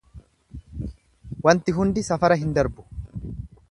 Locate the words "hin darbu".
2.45-2.91